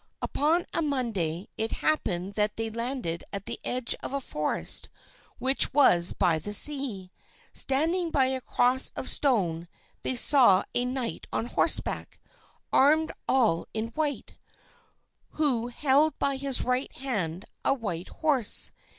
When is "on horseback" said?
11.31-12.19